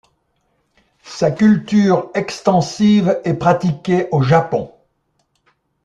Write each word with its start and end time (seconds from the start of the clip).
Sa 1.05 1.29
culture 1.29 2.09
extensive 2.15 3.21
est 3.23 3.35
pratiquée 3.35 4.07
au 4.11 4.23
Japon. 4.23 4.73